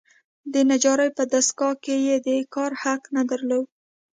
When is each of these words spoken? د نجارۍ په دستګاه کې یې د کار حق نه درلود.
د 0.53 0.55
نجارۍ 0.69 1.09
په 1.17 1.23
دستګاه 1.31 1.75
کې 1.83 1.95
یې 2.07 2.15
د 2.27 2.29
کار 2.53 2.71
حق 2.81 3.01
نه 3.15 3.23
درلود. 3.29 3.67